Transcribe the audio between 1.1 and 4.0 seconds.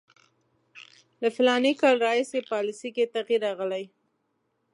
له فلاني کال راهیسې پالیسي کې تغییر راغلی.